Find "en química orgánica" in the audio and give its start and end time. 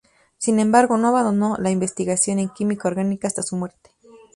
2.39-3.27